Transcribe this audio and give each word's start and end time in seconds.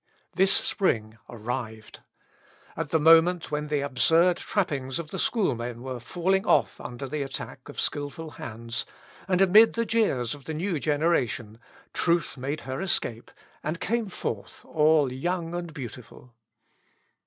This 0.33 0.51
spring 0.51 1.19
arrived. 1.29 1.99
At 2.75 2.89
the 2.89 2.99
moment 2.99 3.51
when 3.51 3.67
the 3.67 3.81
absurd 3.81 4.37
trappings 4.37 4.97
of 4.97 5.11
the 5.11 5.19
schoolmen 5.19 5.83
were 5.83 5.99
falling 5.99 6.43
off 6.43 6.81
under 6.81 7.07
the 7.07 7.21
attack 7.21 7.69
of 7.69 7.79
skilful 7.79 8.31
hands, 8.41 8.83
and 9.27 9.41
amid 9.41 9.73
the 9.73 9.85
jeers 9.85 10.33
of 10.33 10.45
the 10.45 10.55
new 10.55 10.79
generation, 10.79 11.59
truth 11.93 12.35
made 12.35 12.61
her 12.61 12.81
escape, 12.81 13.29
and 13.63 13.79
came 13.79 14.09
forth 14.09 14.65
all 14.65 15.13
young 15.13 15.53
and 15.53 15.71
beautiful. 15.71 16.33